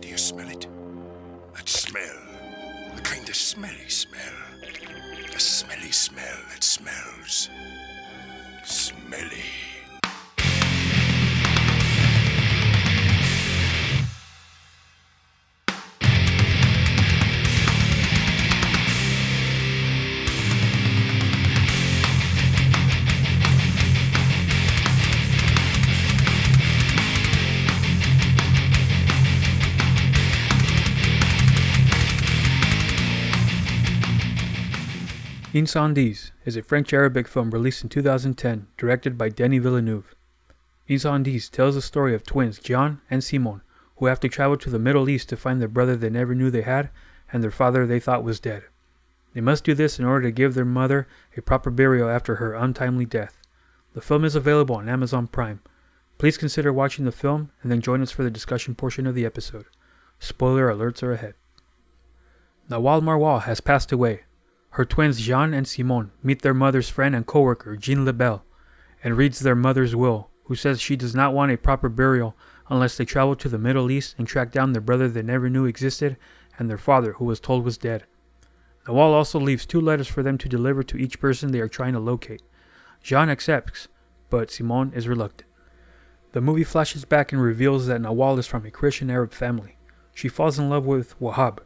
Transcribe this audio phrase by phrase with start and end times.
[0.00, 0.66] Do you smell it?
[1.54, 2.18] That smell.
[2.96, 4.34] A kind of smelly smell.
[5.34, 7.48] A smelly smell that smells.
[8.64, 9.75] Smelly.
[35.56, 40.14] Incendies is a French Arabic film released in 2010, directed by Denis Villeneuve.
[40.86, 43.62] Incendies tells the story of twins Jean and Simon,
[43.96, 46.50] who have to travel to the Middle East to find their brother they never knew
[46.50, 46.90] they had
[47.32, 48.64] and their father they thought was dead.
[49.32, 52.52] They must do this in order to give their mother a proper burial after her
[52.52, 53.38] untimely death.
[53.94, 55.60] The film is available on Amazon Prime.
[56.18, 59.24] Please consider watching the film and then join us for the discussion portion of the
[59.24, 59.64] episode.
[60.18, 61.32] Spoiler alerts are ahead.
[62.68, 64.24] Nawal Marwan has passed away,
[64.76, 68.44] her twins Jean and Simon meet their mother's friend and coworker Jean Lebel
[69.02, 72.36] and reads their mother's will, who says she does not want a proper burial
[72.68, 75.64] unless they travel to the Middle East and track down their brother they never knew
[75.64, 76.18] existed
[76.58, 78.04] and their father who was told was dead.
[78.86, 81.94] Nawal also leaves two letters for them to deliver to each person they are trying
[81.94, 82.42] to locate.
[83.02, 83.88] Jean accepts,
[84.28, 85.48] but Simon is reluctant.
[86.32, 89.78] The movie flashes back and reveals that Nawal is from a Christian Arab family.
[90.12, 91.60] She falls in love with Wahab,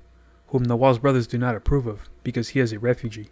[0.51, 3.31] whom Nawal's brothers do not approve of because he is a refugee.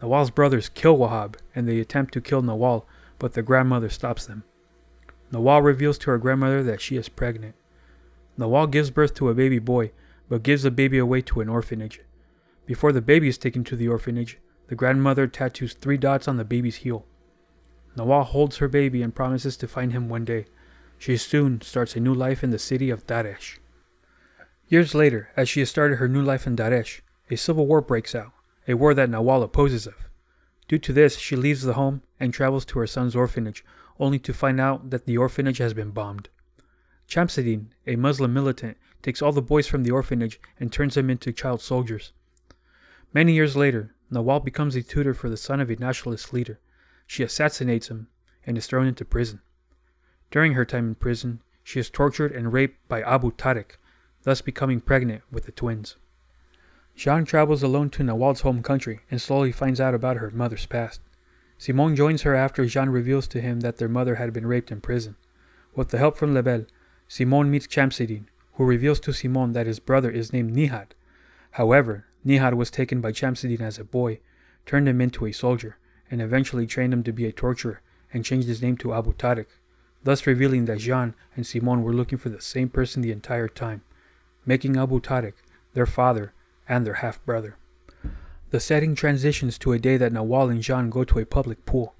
[0.00, 2.84] Nawal's brothers kill Wahab and they attempt to kill Nawal,
[3.18, 4.44] but the grandmother stops them.
[5.32, 7.54] Nawal reveals to her grandmother that she is pregnant.
[8.38, 9.92] Nawal gives birth to a baby boy,
[10.28, 12.00] but gives the baby away to an orphanage.
[12.66, 16.44] Before the baby is taken to the orphanage, the grandmother tattoos three dots on the
[16.44, 17.04] baby's heel.
[17.96, 20.46] Nawal holds her baby and promises to find him one day.
[20.98, 23.58] She soon starts a new life in the city of Daresh.
[24.70, 28.14] Years later, as she has started her new life in Daresh, a civil war breaks
[28.14, 28.30] out,
[28.68, 30.08] a war that Nawal opposes of.
[30.68, 33.64] Due to this, she leaves the home and travels to her son's orphanage,
[33.98, 36.28] only to find out that the orphanage has been bombed.
[37.08, 41.32] Chamseddine, a Muslim militant, takes all the boys from the orphanage and turns them into
[41.32, 42.12] child soldiers.
[43.12, 46.60] Many years later, Nawal becomes a tutor for the son of a nationalist leader.
[47.08, 48.06] She assassinates him
[48.46, 49.40] and is thrown into prison.
[50.30, 53.72] During her time in prison, she is tortured and raped by Abu Tariq,
[54.22, 55.96] thus becoming pregnant with the twins.
[56.94, 61.00] Jean travels alone to Nawal's home country and slowly finds out about her mother's past.
[61.56, 64.80] Simon joins her after Jean reveals to him that their mother had been raped in
[64.80, 65.16] prison.
[65.74, 66.66] With the help from Lebel,
[67.08, 70.94] Simon meets Chamseddine, who reveals to Simon that his brother is named Nihad.
[71.52, 74.20] However, Nihad was taken by Chamseddine as a boy,
[74.66, 75.78] turned him into a soldier,
[76.10, 77.80] and eventually trained him to be a torturer
[78.12, 79.46] and changed his name to Abu Tariq,
[80.04, 83.82] thus revealing that Jean and Simon were looking for the same person the entire time,
[84.46, 85.34] making Abu Tariq,
[85.74, 86.32] their father,
[86.68, 87.56] and their half brother.
[88.50, 91.94] The setting transitions to a day that Nawal and Jean go to a public pool.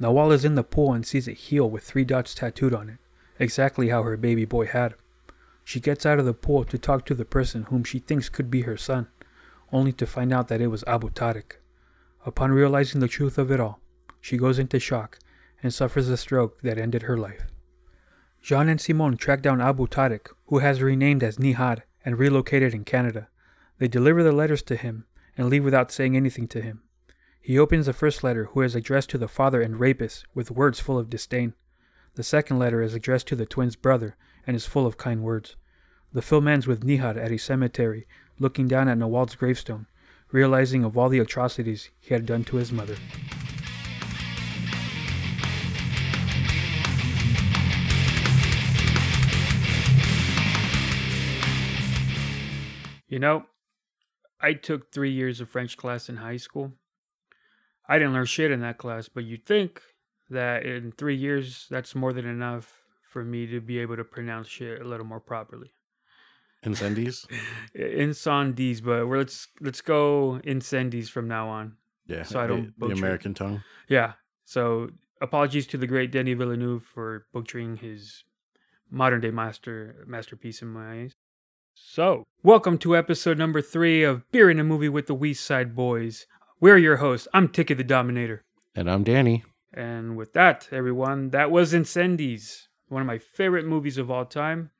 [0.00, 2.98] Nawal is in the pool and sees a heel with three dots tattooed on it,
[3.38, 4.94] exactly how her baby boy had.
[5.64, 8.50] She gets out of the pool to talk to the person whom she thinks could
[8.50, 9.08] be her son,
[9.72, 11.56] only to find out that it was Abu Tariq.
[12.26, 13.80] Upon realizing the truth of it all,
[14.20, 15.18] she goes into shock
[15.62, 17.46] and suffers a stroke that ended her life.
[18.44, 22.84] Jean and Simon track down Abu Tariq, who has renamed as Nihad and relocated in
[22.84, 23.28] Canada.
[23.78, 26.82] They deliver the letters to him and leave without saying anything to him.
[27.40, 30.78] He opens the first letter, who is addressed to the father and rapist, with words
[30.78, 31.54] full of disdain.
[32.16, 34.14] The second letter is addressed to the twins' brother
[34.46, 35.56] and is full of kind words.
[36.12, 38.06] The film ends with Nihad at a cemetery,
[38.38, 39.86] looking down at Nawal's gravestone,
[40.32, 42.96] realizing of all the atrocities he had done to his mother.
[53.14, 53.46] You know,
[54.40, 56.72] I took three years of French class in high school.
[57.88, 59.80] I didn't learn shit in that class, but you'd think
[60.30, 64.48] that in three years, that's more than enough for me to be able to pronounce
[64.48, 65.70] shit a little more properly.
[66.64, 67.24] Incendies?
[67.78, 71.76] Incendies, but we're, let's let's go incendies from now on.
[72.08, 72.24] Yeah.
[72.24, 73.62] So I don't the, the American tongue.
[73.88, 74.14] Yeah.
[74.44, 74.90] So
[75.20, 78.24] apologies to the great Denis Villeneuve for butchering his
[78.90, 81.14] modern day master masterpiece in my eyes.
[81.76, 85.74] So, welcome to episode number three of Beer in a Movie with the West Side
[85.74, 86.24] Boys.
[86.60, 87.26] We're your hosts.
[87.34, 88.44] I'm Ticket the Dominator.
[88.76, 89.44] And I'm Danny.
[89.72, 94.70] And with that, everyone, that was Incendies, one of my favorite movies of all time.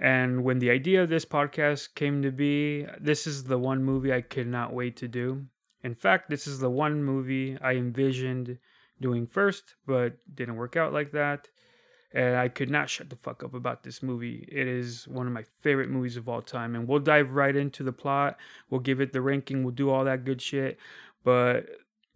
[0.00, 4.12] And when the idea of this podcast came to be, this is the one movie
[4.12, 5.46] I could not wait to do.
[5.84, 8.58] In fact, this is the one movie I envisioned
[9.00, 11.48] doing first, but didn't work out like that.
[12.14, 14.48] And I could not shut the fuck up about this movie.
[14.50, 17.82] It is one of my favorite movies of all time, and we'll dive right into
[17.82, 18.38] the plot.
[18.70, 19.64] We'll give it the ranking.
[19.64, 20.78] We'll do all that good shit,
[21.24, 21.66] but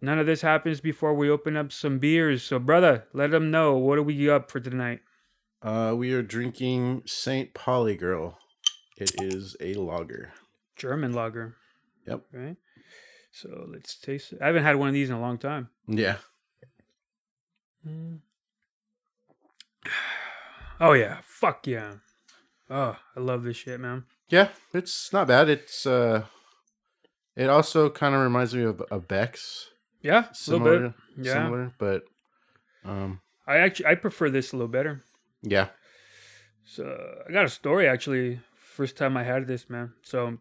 [0.01, 2.43] none of this happens before we open up some beers.
[2.43, 5.01] So, brother, let them know what are we up for tonight.
[5.61, 7.53] Uh, we are drinking St.
[7.53, 8.37] Pauli Girl.
[8.95, 10.31] It is a lager.
[10.77, 11.57] German lager.
[12.07, 12.21] Yep.
[12.31, 12.55] Right.
[13.31, 14.39] So let's taste it.
[14.41, 15.69] I haven't had one of these in a long time.
[15.87, 16.15] Yeah.
[17.85, 18.19] Mm.
[20.81, 21.95] Oh yeah, fuck yeah.
[22.69, 24.05] Oh, I love this shit, man.
[24.29, 25.49] Yeah, it's not bad.
[25.49, 26.23] It's uh
[27.35, 29.71] it also kind of reminds me of a Beck's.
[30.01, 30.93] Yeah, a little Similar, bit.
[31.25, 32.03] Yeah, similar, but
[32.85, 35.01] um I actually I prefer this a little better.
[35.41, 35.67] yeah.
[36.63, 36.85] So
[37.27, 38.39] I got a story actually.
[38.55, 39.91] First time I had this, man.
[40.03, 40.37] So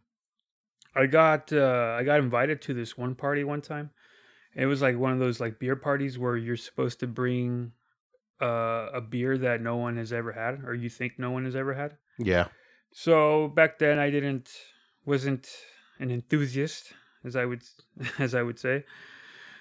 [0.94, 3.90] I got uh, I got invited to this one party one time.
[4.54, 7.72] It was like one of those like beer parties where you're supposed to bring
[8.40, 11.56] uh, a beer that no one has ever had, or you think no one has
[11.56, 11.96] ever had.
[12.18, 12.48] Yeah.
[12.92, 14.48] So back then I didn't
[15.04, 15.48] wasn't
[15.98, 16.92] an enthusiast
[17.24, 17.62] as I would
[18.18, 18.84] as I would say.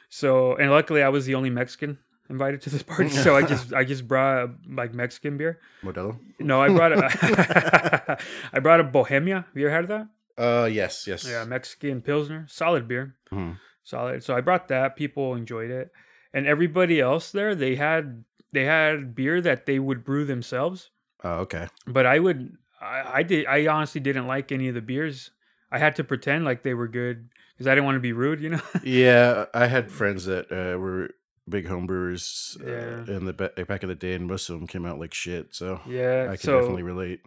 [0.09, 1.97] So and luckily I was the only Mexican
[2.29, 5.59] invited to this party, so I just I just brought like Mexican beer.
[5.83, 6.17] Modelo?
[6.39, 8.17] No, I brought a
[8.53, 9.45] I brought a Bohemia.
[9.47, 10.07] Have you ever had that?
[10.37, 11.27] Uh yes, yes.
[11.27, 13.57] Yeah, Mexican Pilsner, solid beer, Mhm.
[13.83, 14.23] solid.
[14.23, 14.95] So I brought that.
[14.95, 15.91] People enjoyed it,
[16.33, 18.23] and everybody else there they had
[18.57, 20.89] they had beer that they would brew themselves.
[21.23, 21.67] Oh, okay.
[21.85, 25.31] But I would I, I did I honestly didn't like any of the beers.
[25.71, 28.39] I had to pretend like they were good because I didn't want to be rude,
[28.41, 28.61] you know.
[28.83, 31.09] Yeah, I had friends that uh, were
[31.49, 33.05] big homebrewers Yeah.
[33.13, 35.13] uh, in the ba- back of the day, and most of them came out like
[35.13, 35.53] shit.
[35.55, 37.21] So yeah, I can so definitely relate.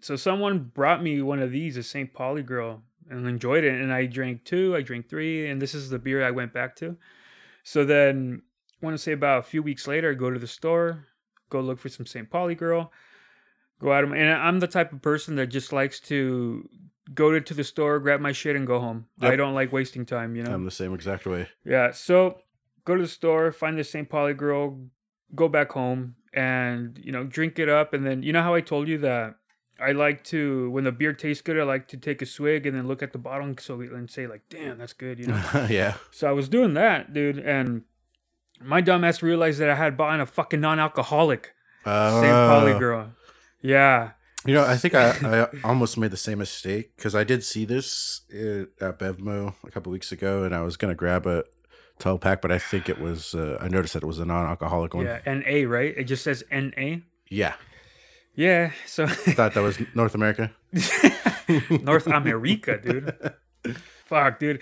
[0.00, 2.12] so someone brought me one of these, a St.
[2.14, 3.74] Pauli girl, and enjoyed it.
[3.80, 6.76] And I drank two, I drank three, and this is the beer I went back
[6.76, 6.96] to.
[7.64, 8.42] So then,
[8.80, 11.06] want to say about a few weeks later, I go to the store,
[11.48, 12.30] go look for some St.
[12.30, 12.92] Pauli girl,
[13.80, 16.68] go out, of, and I'm the type of person that just likes to
[17.14, 19.06] go to the store, grab my shit, and go home.
[19.20, 20.52] I don't like wasting time, you know.
[20.52, 21.48] I'm the same exact way.
[21.64, 22.38] Yeah, so
[22.84, 24.08] go to the store, find the St.
[24.08, 24.78] Pauli girl,
[25.34, 28.60] go back home, and you know, drink it up, and then you know how I
[28.60, 29.36] told you that
[29.80, 32.76] I like to when the beer tastes good, I like to take a swig and
[32.76, 35.66] then look at the bottle so and say like, "Damn, that's good," you know.
[35.70, 35.94] yeah.
[36.10, 37.82] so I was doing that, dude, and
[38.60, 41.54] my dumbass realized that I had bought a fucking non-alcoholic
[41.84, 42.32] Uh, St.
[42.32, 43.12] Pauli girl.
[43.62, 44.12] Yeah,
[44.46, 47.64] You know, I think I, I almost made the same mistake because I did see
[47.66, 51.44] this uh, at Bevmo a couple weeks ago, and I was gonna grab a
[51.98, 53.34] 12 pack, but I think it was.
[53.34, 55.04] Uh, I noticed that it was a non-alcoholic one.
[55.04, 55.66] yeah, N.A.
[55.66, 55.94] Right?
[55.96, 57.02] It just says N.A.
[57.28, 57.54] Yeah,
[58.34, 60.50] Yeah, so thought that was North America.
[61.82, 63.14] North America, dude.
[64.10, 64.60] Fuck, dude.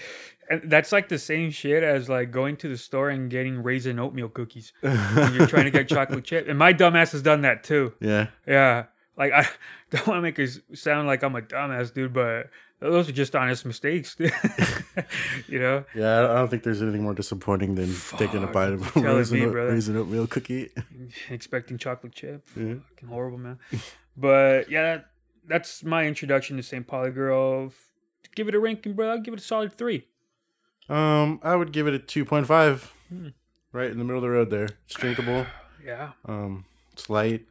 [0.50, 3.98] And that's like the same shit as like going to the store and getting raisin
[3.98, 6.48] oatmeal cookies when you're trying to get chocolate chip.
[6.48, 7.92] And my dumbass has done that too.
[8.00, 8.84] Yeah, Yeah.
[9.16, 9.48] Like I
[9.90, 12.50] don't want to make it sound like I'm a dumbass, dude, but
[12.80, 14.16] those are just honest mistakes.
[15.48, 15.84] you know?
[15.94, 16.20] yeah.
[16.30, 19.46] I don't think there's anything more disappointing than taking a bite of a raisin, me,
[19.46, 19.72] brother.
[19.72, 20.70] raisin oatmeal cookie.
[21.30, 22.46] Expecting chocolate chip.
[22.56, 22.74] Yeah.
[22.90, 23.58] Fucking horrible, man.
[24.16, 25.06] but yeah, that,
[25.48, 26.86] that's my introduction to St.
[26.86, 27.72] Pauli Girl.
[28.34, 29.10] Give it a ranking, bro.
[29.10, 30.06] I'll give it a solid three.
[30.88, 32.90] Um, I would give it a 2.5.
[33.08, 33.28] Hmm.
[33.72, 34.68] Right in the middle of the road there.
[34.86, 35.46] It's drinkable.
[35.84, 36.10] Yeah.
[36.26, 37.46] Um, it's light.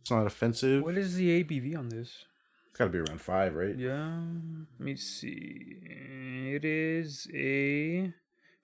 [0.00, 0.84] It's not offensive.
[0.84, 2.24] What is the ABV on this?
[2.68, 3.74] It's got to be around five, right?
[3.76, 4.20] Yeah,
[4.78, 5.78] let me see.
[6.54, 8.12] It is a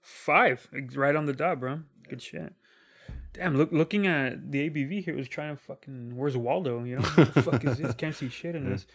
[0.01, 1.81] five, right on the dot, bro.
[2.09, 2.53] Good shit.
[3.37, 6.17] Damn, look, looking at the ABV here, it was trying to fucking.
[6.17, 6.85] Where's Waldo?
[6.85, 7.95] You know, what the fuck is this?
[7.95, 8.87] Can't see shit in this.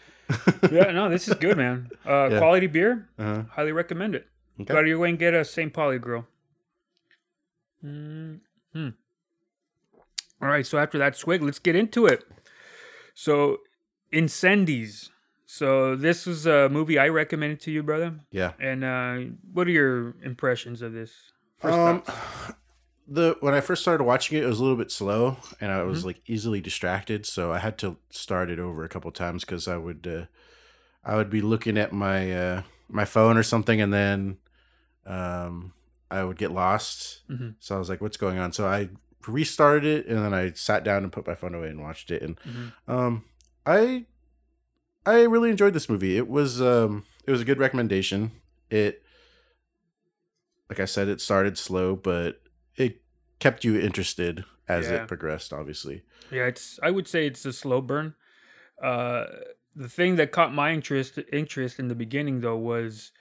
[0.72, 1.90] Yeah, no, this is good, man.
[2.06, 2.38] Uh, Yeah.
[2.40, 3.44] Quality beer, Uh-huh.
[3.52, 4.28] highly recommend it.
[4.60, 4.66] Okay.
[4.74, 5.72] Go out of your way and get a St.
[5.74, 6.26] Pauli girl.
[7.82, 8.36] Hmm.
[8.76, 12.24] All right, so after that swig, let's get into it.
[13.14, 13.58] So,
[14.12, 15.10] Incendies.
[15.46, 18.16] So this was a movie I recommended to you, brother.
[18.32, 18.54] Yeah.
[18.60, 19.18] And uh,
[19.54, 21.12] what are your impressions of this?
[21.60, 22.54] First Um, thoughts?
[23.08, 25.80] The when I first started watching it, it was a little bit slow, and I
[25.80, 25.90] Mm-hmm.
[25.90, 27.26] was like easily distracted.
[27.26, 30.26] So I had to start it over a couple times because I would, uh,
[31.04, 34.38] I would be looking at my uh, my phone or something, and then,
[35.06, 35.74] um,
[36.10, 37.22] I would get lost.
[37.30, 37.56] Mhm.
[37.60, 38.90] So I was like, "What's going on?" So I
[39.28, 42.22] restarted it, and then I sat down and put my phone away and watched it,
[42.22, 42.72] and Mhm.
[42.88, 43.26] um,
[43.66, 44.06] I,
[45.06, 46.18] I really enjoyed this movie.
[46.18, 48.32] It was um, it was a good recommendation.
[48.70, 49.04] It,
[50.70, 52.42] like I said, it started slow, but
[52.76, 53.02] it
[53.40, 55.04] kept you interested as Yeah.
[55.04, 55.54] it progressed.
[55.54, 56.80] Obviously, Yeah, it's.
[56.82, 58.16] I would say it's a slow burn.
[58.82, 59.26] Uh,
[59.76, 63.12] the thing that caught my interest interest in the beginning though was,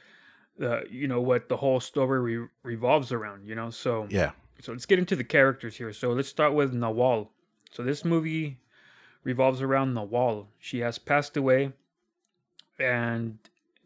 [0.61, 3.47] uh, you know, what the whole story re- revolves around.
[3.47, 5.92] You know, so yeah, So let's get into the characters here.
[5.92, 7.28] So let's start with Nawal.
[7.73, 8.59] So this movie
[9.25, 10.47] revolves around Nawal.
[10.59, 11.73] She has passed away,
[12.78, 13.38] and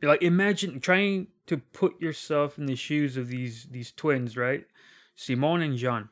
[0.03, 4.67] like imagine trying to put yourself in the shoes of these these twins, right?
[5.15, 6.09] Simone and John,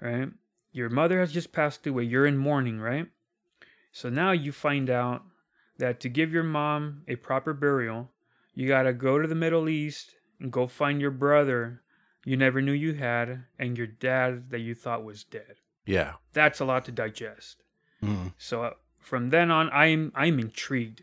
[0.00, 0.28] right?
[0.72, 2.04] Your mother has just passed away.
[2.04, 3.06] You're in mourning, right?
[3.92, 5.22] So now you find out
[5.78, 8.10] that to give your mom a proper burial,
[8.54, 11.82] you got to go to the Middle East and go find your brother
[12.28, 15.54] you never knew you had and your dad that you thought was dead.
[15.86, 16.14] Yeah.
[16.34, 17.62] That's a lot to digest.
[18.02, 18.34] Mm.
[18.36, 21.02] So uh, from then on I'm I'm intrigued.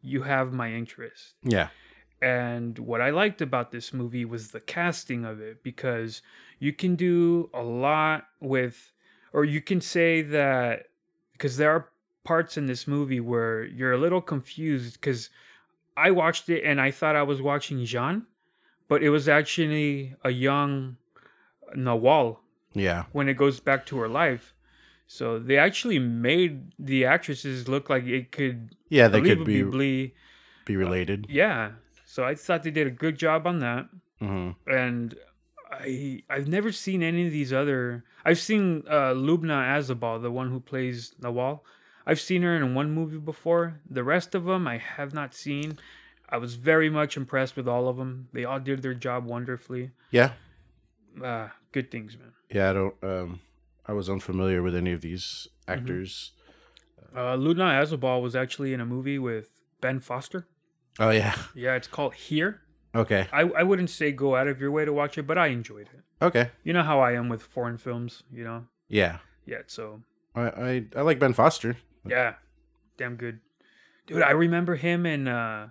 [0.00, 1.34] You have my interest.
[1.42, 1.68] Yeah.
[2.22, 6.22] And what I liked about this movie was the casting of it because
[6.62, 8.92] you can do a lot with,
[9.32, 10.86] or you can say that,
[11.32, 11.88] because there are
[12.22, 15.28] parts in this movie where you're a little confused because
[15.96, 18.26] I watched it and I thought I was watching Jean,
[18.86, 20.98] but it was actually a young
[21.74, 22.38] Nawal
[22.74, 23.06] Yeah.
[23.10, 24.54] when it goes back to her life.
[25.08, 29.64] So they actually made the actresses look like it could Yeah, they could be
[30.64, 31.26] be related.
[31.28, 31.72] yeah.
[32.06, 33.88] So I thought they did a good job on that
[34.20, 35.16] hmm and
[35.72, 38.04] I I've never seen any of these other.
[38.24, 41.60] I've seen uh, Lubna Azabal, the one who plays Nawal.
[42.06, 43.80] I've seen her in one movie before.
[43.88, 45.78] The rest of them I have not seen.
[46.28, 48.28] I was very much impressed with all of them.
[48.32, 49.90] They all did their job wonderfully.
[50.10, 50.32] Yeah.
[51.22, 52.32] Uh, good things, man.
[52.50, 52.70] Yeah.
[52.70, 52.94] I don't.
[53.02, 53.40] Um,
[53.86, 55.78] I was unfamiliar with any of these Mm-hmm.
[55.80, 56.32] actors.
[57.14, 59.50] Uh, Lubna Azabal was actually in a movie with
[59.80, 60.46] Ben Foster.
[60.98, 61.34] Oh yeah.
[61.54, 62.62] Yeah, it's called Here.
[62.94, 63.26] Okay.
[63.32, 65.88] I, I wouldn't say go out of your way to watch it, but I enjoyed
[65.92, 66.00] it.
[66.24, 66.50] Okay.
[66.62, 68.66] You know how I am with foreign films, you know?
[68.88, 69.18] Yeah.
[69.46, 70.02] Yeah, so
[70.34, 71.76] I I, I like Ben Foster.
[72.06, 72.34] Yeah,
[72.96, 73.40] damn good,
[74.06, 74.22] dude.
[74.22, 75.70] I remember him in uh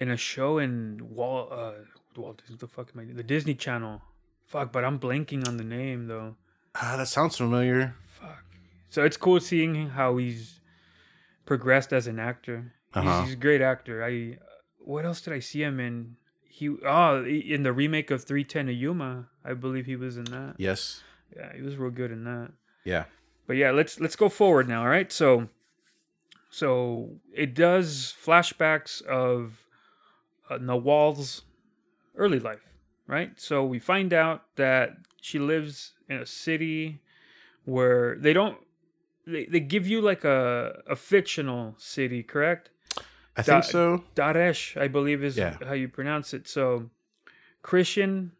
[0.00, 1.72] in a show in Walt uh
[2.16, 2.56] Walt Disney.
[2.56, 3.12] The fuck am I?
[3.12, 4.00] The Disney Channel.
[4.46, 6.36] Fuck, but I'm blanking on the name though.
[6.74, 7.94] Ah, that sounds familiar.
[8.06, 8.44] Fuck.
[8.90, 10.60] So it's cool seeing how he's
[11.44, 12.72] progressed as an actor.
[12.94, 13.22] He's, Uh-huh.
[13.24, 14.02] he's a great actor.
[14.04, 14.38] I
[14.84, 16.16] what else did I see him in?
[16.44, 20.54] He oh in the remake of 310 to Yuma, I believe he was in that.
[20.58, 21.02] Yes.
[21.34, 22.50] Yeah, he was real good in that.
[22.84, 23.04] Yeah.
[23.46, 25.48] but yeah let's let's go forward now all right so
[26.50, 29.64] so it does flashbacks of
[30.50, 31.42] uh, nawal's
[32.16, 32.66] early life
[33.06, 37.00] right so we find out that she lives in a city
[37.64, 38.58] where they don't
[39.26, 42.70] they, they give you like a a fictional city correct
[43.36, 44.04] I think Da- so.
[44.14, 45.56] daresh i believe is Yeah.
[45.64, 46.90] how you pronounce it so
[47.62, 48.32] christian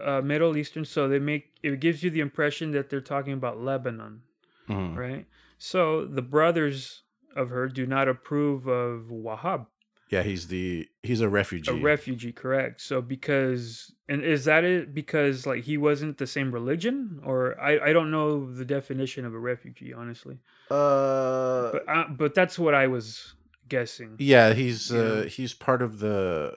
[0.00, 3.60] uh, middle eastern so they make it gives you the impression that they're talking about
[3.60, 4.22] lebanon
[4.68, 4.96] Mhm.
[4.96, 5.26] right?
[5.58, 7.02] So the brothers
[7.36, 9.66] of her do not approve of Wahab,
[10.10, 11.70] Yeah, he's the he's a refugee.
[11.70, 12.80] a refugee, correct?
[12.80, 14.92] So because and is that it?
[14.92, 19.34] Because like he wasn't the same religion, or I I don't know the definition of
[19.34, 23.34] a refugee honestly, uh, but uh, but that's what I was
[23.68, 24.16] guessing.
[24.18, 25.20] yeah, he's know?
[25.20, 26.56] uh he's part of the.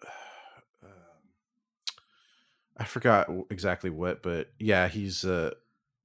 [2.78, 5.52] I forgot exactly what, but yeah, he's uh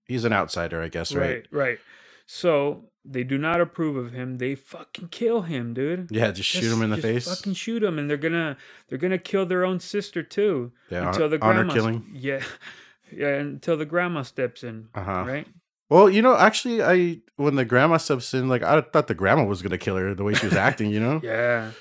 [0.06, 1.28] he's an outsider, I guess, right?
[1.30, 1.78] Right, right.
[2.26, 4.38] So they do not approve of him.
[4.38, 6.08] They fucking kill him, dude.
[6.11, 7.28] Yeah, just shoot him in the face.
[7.28, 8.56] Fucking shoot him, and they're gonna
[8.88, 10.73] they're gonna kill their own sister too.
[10.90, 12.11] yeah, until the honor grandma killing.
[12.12, 12.42] yeah
[13.12, 15.25] yeah until the grandma steps in Uh huh.
[15.26, 15.46] right
[15.91, 19.45] Well, you know, actually, I when the grandma steps in, like I thought the grandma
[19.45, 20.91] was gonna kill her the way she was acting.
[20.91, 21.21] You know.
[21.23, 21.73] yeah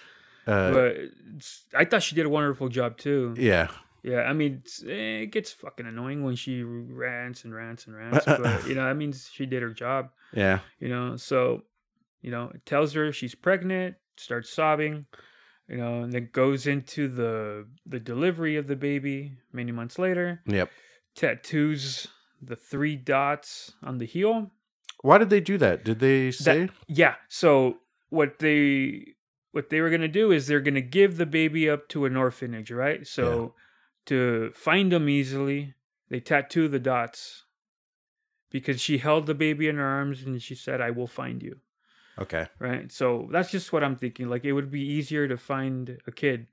[0.46, 0.96] Uh, but
[1.74, 3.68] i thought she did a wonderful job too yeah.
[4.04, 8.60] yeah i mean it gets fucking annoying when she rants and rants and rants but
[8.68, 10.60] you know that means she did her job Yeah.
[10.82, 11.64] you know so
[12.22, 15.06] you know it tells her she's pregnant starts sobbing
[15.70, 20.42] you know and then goes into the the delivery of the baby many months later
[20.46, 20.70] Yep.
[21.16, 22.08] tattoos
[22.46, 24.52] the three dots on the heel
[25.02, 25.84] Why did they do that?
[25.84, 26.70] Did they say?
[26.88, 27.16] Yeah.
[27.30, 27.78] So
[28.10, 29.16] what they
[29.52, 32.72] what they were gonna do is they're gonna give the baby up to an orphanage,
[32.72, 33.06] right?
[33.06, 33.54] So
[34.06, 35.74] to find them easily,
[36.10, 37.46] they tattoo the dots
[38.50, 41.60] because she held the baby in her arms and she said, "I will find you."
[42.20, 42.48] okay.
[42.60, 42.92] Right.
[42.92, 44.30] So that's just what I'm thinking.
[44.30, 46.48] Like it would be easier to find a kid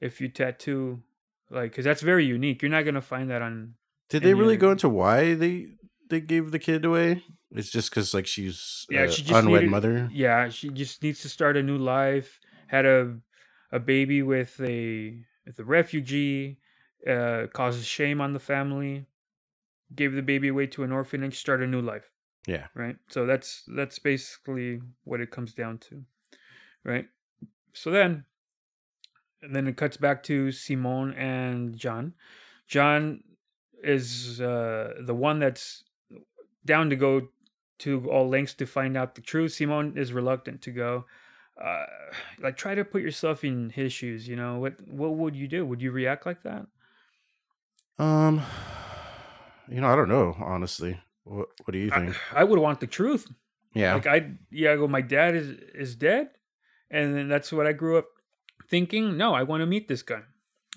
[0.00, 1.02] if you tattoo,
[1.50, 2.62] like, because that's very unique.
[2.62, 3.74] You're not gonna find that on.
[4.08, 5.68] Did they really go into why they
[6.08, 7.22] they gave the kid away?
[7.50, 10.08] It's just because like she's Yeah, she just unwed needed- mother.
[10.12, 12.40] Yeah, she just needs to start a new life.
[12.68, 13.18] Had a
[13.72, 16.58] a baby with a with a refugee,
[17.06, 19.06] uh, causes shame on the family.
[19.94, 22.10] Gave the baby away to an orphanage, start a new life.
[22.46, 22.66] Yeah.
[22.74, 22.96] Right.
[23.08, 26.04] So that's that's basically what it comes down to,
[26.84, 27.08] right?
[27.72, 28.24] So then,
[29.42, 32.14] and then it cuts back to Simone and John.
[32.66, 33.22] John
[33.82, 35.84] is uh, the one that's
[36.64, 37.28] down to go
[37.78, 39.52] to all lengths to find out the truth.
[39.52, 41.04] Simon is reluctant to go.
[41.62, 41.86] Uh,
[42.40, 44.28] like try to put yourself in his shoes.
[44.28, 44.80] You know what?
[44.88, 45.66] What would you do?
[45.66, 46.66] Would you react like that?
[47.98, 48.42] Um,
[49.68, 51.00] you know, I don't know, honestly.
[51.24, 52.16] What What do you think?
[52.32, 53.26] I would want the truth.
[53.74, 54.86] yeah, Like I, yeah, I go.
[54.88, 56.30] My dad is is dead,
[56.90, 58.06] and then that's what I grew up
[58.68, 59.16] thinking.
[59.16, 60.22] No, I want to meet this guy.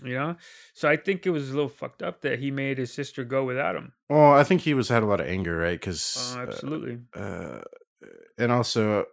[0.04, 0.36] You know,
[0.74, 3.44] so I think it was a little fucked up that he made his sister go
[3.44, 3.94] without him.
[4.10, 5.80] well, I think he was had a lot of anger, right?
[5.80, 7.00] Because Oh, absolutely.
[7.16, 7.62] uh,
[8.38, 9.06] and also,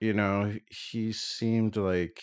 [0.00, 2.22] you know, he seemed like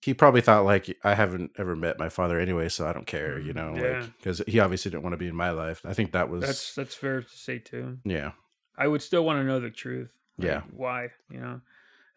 [0.00, 3.38] he probably thought like I haven't ever met my father anyway, so I don't care,
[3.38, 4.00] you Mm, know, yeah.
[4.00, 5.80] like because he obviously didn't want to be in my life.
[5.84, 7.98] I think that was That's that's fair to say too.
[8.04, 8.32] yeah,
[8.76, 10.12] I would still want to know the truth.
[10.38, 10.62] like, Yeah.
[10.70, 11.08] Why?
[11.30, 11.60] You know.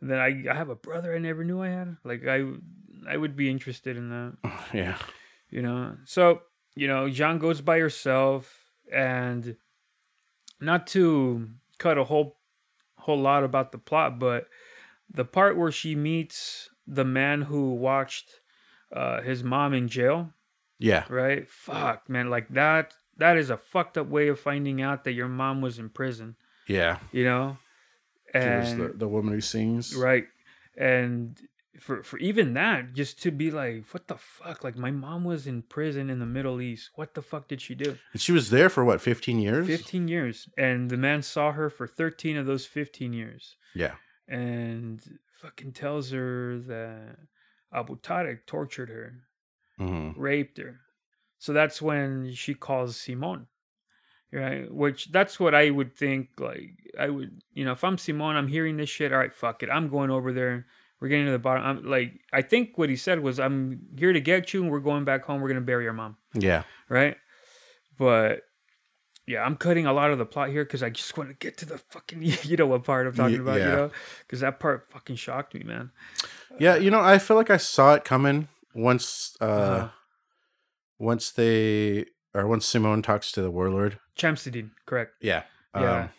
[0.01, 1.97] And then I I have a brother I never knew I had.
[2.03, 2.45] Like I
[3.07, 4.37] I would be interested in that.
[4.73, 4.97] yeah,
[5.49, 5.95] you know?
[6.05, 6.41] So
[6.75, 9.55] you know jean goes by herself and
[10.61, 11.49] not to
[11.79, 12.37] cut a whole
[12.97, 14.47] whole lot about the plot but
[15.09, 18.41] the part where she meets the man who watched
[18.93, 20.31] uh, his mom in jail
[20.79, 21.49] yeah, right?
[21.49, 22.29] Fuck man.
[22.29, 25.79] Like that that is a fucked up way of finding out that your mom was
[25.79, 26.35] in prison.
[26.67, 26.99] Yeah.
[27.13, 27.57] you know
[28.33, 30.25] and the, the woman who sings, right.
[30.77, 31.39] And
[31.79, 34.63] for for even that just to be like what the fuck?
[34.63, 36.91] Like my mom was in prison in the middle east.
[36.95, 37.97] What the fuck did she do?
[38.13, 39.67] And she was there for what, fifteen years?
[39.67, 40.49] 15 years.
[40.57, 43.55] And the man saw her for 13 of those 15 years.
[43.75, 43.95] Yeah,
[44.27, 45.01] and
[45.41, 47.17] fucking tells her that
[47.71, 49.13] abu tariq tortured her
[49.77, 50.79] hmm raped her.
[51.37, 53.47] So that's when she calls simon
[54.31, 58.35] right which that's what i would think like i would you know if i'm simon
[58.35, 60.65] i'm hearing this shit all right fuck it i'm going over there
[60.99, 64.11] we're getting to the bottom i'm like i think what he said was i'm here
[64.13, 67.15] to get you and we're going back home we're gonna bury your mom yeah, right
[67.97, 68.41] but
[69.25, 71.57] yeah i'm cutting a lot of the plot here because i just want to get
[71.57, 73.91] to the fucking you know what part i'm talking about you know
[74.25, 75.91] because that part fucking shocked me man
[76.59, 76.75] yeah.
[76.75, 79.37] You know, I feel like I saw it coming once.
[79.39, 79.89] uh Uh-huh.
[80.99, 82.05] Once they
[82.37, 83.99] or once Simone talks to the warlord.
[84.15, 85.43] Chamseddine correct Yeah,
[85.75, 86.03] Yeah.
[86.03, 86.09] um,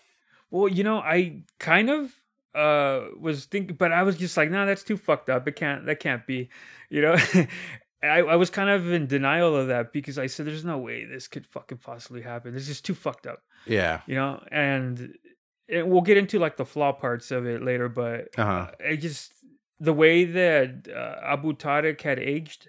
[0.51, 2.13] Well, you know, I kind of
[2.55, 5.47] uh was thinking, but I was just like, no, that's too fucked up.
[5.47, 5.87] It can't.
[5.87, 6.49] That can't be.
[6.91, 7.17] You know,
[8.03, 11.05] I I was kind of in denial of that because I said, there's no way
[11.05, 12.55] this could fucking possibly happen.
[12.55, 13.41] This is too fucked up.
[13.67, 15.15] yeah, You know, and
[15.69, 18.97] it, we'll get into like the flaw parts of it later, but uh huh, I
[18.97, 19.33] just
[19.81, 22.69] the way that uh, Abu Tariq had aged.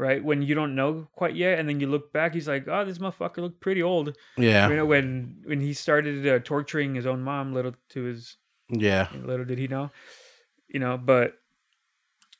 [0.00, 2.86] Right when you don't know quite yet, and then you look back, he's like, "Oh,
[2.86, 7.04] this motherfucker looked pretty old." yeah, You know, when when he started uh, torturing his
[7.04, 8.38] own mom, little to his
[8.70, 9.08] yeah.
[9.12, 9.90] little did he know,
[10.68, 10.96] you know.
[10.96, 11.34] But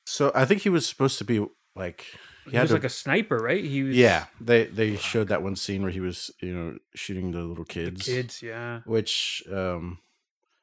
[0.07, 1.45] So I think he was supposed to be
[1.77, 2.07] like
[2.47, 3.63] he, he was to- like a sniper, right?
[3.63, 4.27] He was yeah.
[4.41, 7.73] They they showed that one scene where he was you know shooting the little the
[7.75, 9.99] kids, kids, yeah, which um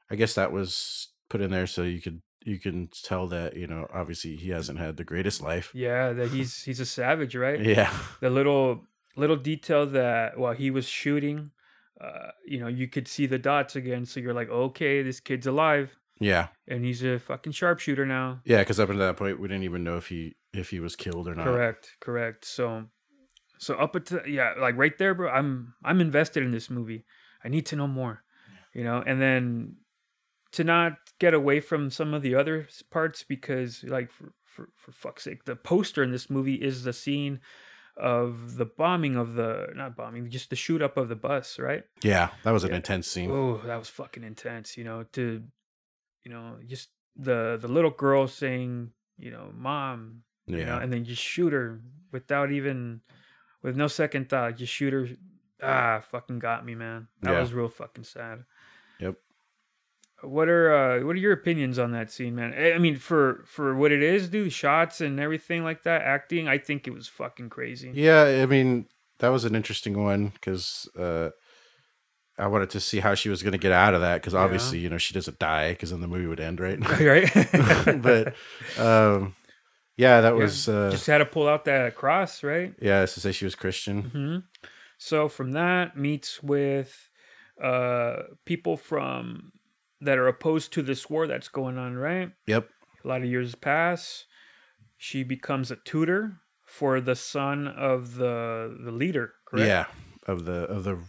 [0.09, 3.67] I guess that was put in there so you could you can tell that you
[3.67, 5.71] know obviously he hasn't had the greatest life.
[5.75, 6.13] yeah.
[6.13, 7.59] That he's he's a savage, right?
[7.61, 11.51] Yeah, The little little detail that while he was shooting,
[11.99, 14.05] uh, you know, you could see the dots again.
[14.05, 18.39] So you're like, okay, this kid's alive, yeah, and he's a fucking sharpshooter now.
[18.45, 18.59] yeah.
[18.59, 21.27] Because up until that point, we didn't even know if he if he was killed
[21.27, 21.45] or not.
[21.45, 22.45] Correct, correct.
[22.45, 22.85] So,
[23.59, 25.29] so up until yeah, like right there, bro.
[25.29, 27.03] I'm I'm invested in this movie.
[27.43, 28.23] I need to know more,
[28.73, 29.03] you know.
[29.05, 29.75] And then
[30.53, 34.91] to not get away from some of the other parts because, like, for for, for
[34.91, 37.39] fuck's sake, the poster in this movie is the scene
[37.95, 41.83] of the bombing of the not bombing, just the shoot up of the bus, right?
[42.03, 42.77] Yeah, that was an Yeah.
[42.77, 43.29] intense scene.
[43.31, 44.75] Oh, that was fucking intense.
[44.77, 45.43] You know, to
[46.23, 50.91] you know, just the the little girl saying, you know, mom, you know, yeah, and
[50.91, 51.79] then just shoot her
[52.11, 53.01] without even
[53.61, 55.07] with no second thought, just shoot her.
[55.61, 57.07] Ah, fucking got me, man.
[57.21, 57.41] That Yeah.
[57.41, 58.43] was real fucking sad.
[58.99, 59.15] Yep.
[60.23, 62.53] What are uh what are your opinions on that scene, man?
[62.53, 66.47] I I mean, for for what it is, dude, shots and everything like that, acting,
[66.47, 67.91] I think it was fucking crazy.
[67.93, 68.87] Yeah, I mean
[69.19, 71.29] that was an interesting one because uh,
[72.37, 74.41] I wanted to see how she was going to get out of that because Yeah.
[74.41, 76.79] obviously you know she doesn't die because then the movie would end right.
[76.99, 78.01] right?
[78.01, 78.33] but
[78.79, 79.35] um,
[79.97, 82.73] yeah, that Yeah, was uh, just had to pull out that cross, right?
[82.81, 83.03] yeah.
[83.03, 84.01] It's to say she was Christian.
[84.01, 84.37] hmm
[84.97, 87.09] So from that meets with
[87.63, 89.51] uh people from
[90.01, 92.31] that are opposed to this war that's going on, right?
[92.45, 92.69] Yep.
[93.03, 94.25] A lot of years pass.
[94.97, 99.67] She becomes a tutor for the son of the the leader, correct?
[99.67, 99.85] Yeah,
[100.31, 100.99] of the of the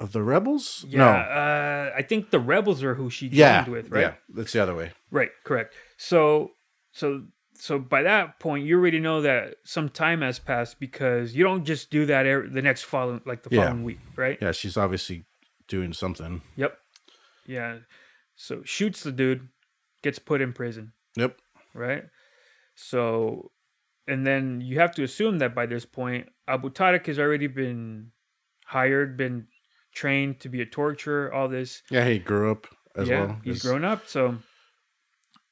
[0.00, 0.84] of the rebels.
[0.88, 1.06] Yeah, No.
[1.10, 3.68] uh, I think the rebels are who she joined Yeah.
[3.68, 4.00] with, right?
[4.02, 4.14] Yeah.
[4.28, 4.92] That's the other way.
[5.10, 5.74] Right, correct.
[5.96, 6.52] So,
[6.92, 11.42] so, so by that point, you already know that some time has passed because you
[11.42, 13.64] don't just do that every, the next following, like the Yeah.
[13.64, 14.38] following week, right?
[14.40, 15.24] Yeah, she's obviously
[15.66, 16.42] doing something.
[16.54, 16.78] Yep.
[17.46, 17.78] Yeah.
[18.36, 19.48] So shoots the dude,
[20.02, 21.38] gets put in prison, Yep.
[21.74, 22.04] right?
[22.74, 23.52] So,
[24.08, 28.12] and then you have to assume that by this point, Abu Tariq has already been
[28.66, 29.46] hired, been
[29.94, 31.82] trained to be a torturer, all this.
[31.90, 32.66] Yeah, he grew up
[32.96, 33.40] as yeah, well.
[33.44, 34.06] he's grown up.
[34.08, 34.38] So,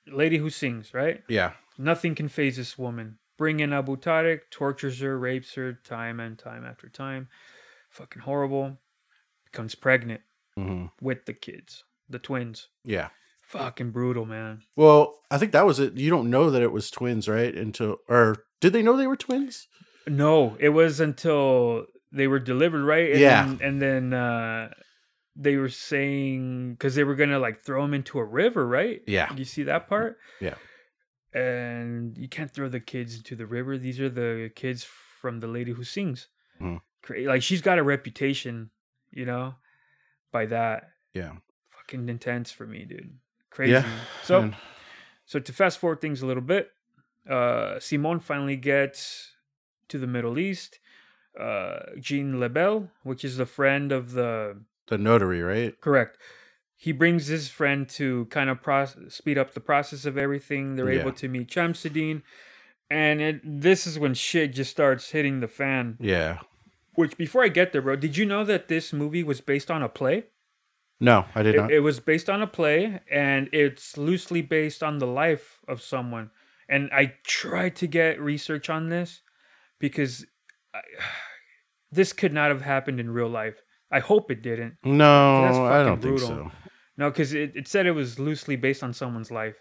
[0.06, 1.22] lady who sings, right?
[1.28, 1.52] Yeah.
[1.78, 3.18] Nothing can phase this woman.
[3.38, 7.28] Bring in Abu Tariq, tortures her, rapes her time and time after time.
[7.90, 8.78] Fucking horrible.
[9.46, 10.22] Becomes pregnant
[10.56, 12.68] hmm with the kids, the twins.
[12.84, 13.08] Yeah.
[13.42, 14.62] Fucking brutal, man.
[14.76, 15.94] Well, I think that was it.
[15.94, 17.54] You don't know that it was twins, right?
[17.54, 19.66] Until or did they know they were twins?
[20.06, 23.10] No, it was until they were delivered, right?
[23.12, 23.44] And Yeah.
[23.46, 24.70] Then, and then uh,
[25.36, 29.00] they were saying because they were gonna like throw them into a river, right?
[29.06, 29.34] Yeah.
[29.34, 30.16] You see that part?
[30.40, 30.54] Yeah.
[31.34, 33.78] And you can't throw the kids into the river.
[33.78, 34.84] These are the kids
[35.20, 36.28] from the lady who sings.
[37.02, 38.70] Cra- Like she's got a reputation,
[39.10, 39.54] you know,
[40.30, 40.84] by that.
[41.14, 41.32] Yeah.
[41.82, 43.12] Fucking intense for me, dude.
[43.50, 43.72] Crazy.
[43.72, 43.88] Yeah.
[44.24, 44.40] So.
[44.40, 44.56] and-
[45.24, 46.72] So to fast forward things a little bit,
[47.30, 49.32] uh, Simone finally gets
[49.88, 50.78] to the Middle East.
[51.38, 55.80] Uh, Jean Lebel, which is the friend of the the notary, right?
[55.80, 56.18] correct,
[56.76, 60.74] he brings his friend to kind of process, speed up the process of everything.
[60.74, 61.00] They're Yeah.
[61.00, 62.22] able to meet Chamseddine,
[62.90, 65.96] and it, this is when shit just starts hitting the fan.
[66.00, 66.40] Yeah.
[66.96, 69.82] Which before I get there, bro, did you know that this movie was based on
[69.82, 70.24] a play?
[71.02, 71.70] No, I did It, not.
[71.72, 76.30] it was based on a play, and it's loosely based on the life of someone.
[76.68, 79.20] And I tried to get research on this
[79.78, 80.24] because
[80.72, 80.80] I,
[81.90, 83.60] this could not have happened in real life.
[83.90, 84.76] I hope it didn't.
[84.84, 86.50] no, I don't think so.
[86.96, 89.56] No, because it, it said it was loosely based on someone's life.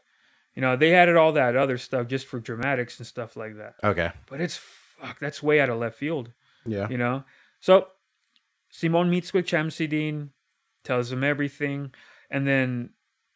[0.55, 3.75] You know, they added all that other stuff just for dramatics and stuff like that.
[3.83, 4.11] Okay.
[4.29, 6.31] But it's fuck, that's way out of left field
[6.67, 6.87] Yeah.
[6.89, 7.23] you know
[7.59, 7.87] so
[8.69, 10.29] simone meets with Chamseddine,
[10.83, 11.93] tells him everything.
[12.29, 12.91] And then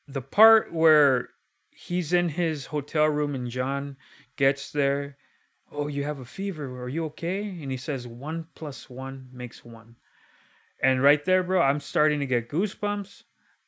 [0.08, 1.29] the part where
[1.69, 3.97] he's in his hotel room and john
[4.38, 5.17] gets there
[5.71, 6.81] oh you have a fever.
[6.81, 7.41] Are you okay?
[7.43, 9.95] And he says one plus one makes one.
[10.81, 13.23] And right there bro i'm starting to get goosebumps.